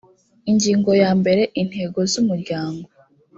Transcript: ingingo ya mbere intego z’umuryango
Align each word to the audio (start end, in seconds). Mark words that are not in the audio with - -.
ingingo 0.51 0.91
ya 1.01 1.11
mbere 1.19 1.41
intego 1.61 1.99
z’umuryango 2.11 2.85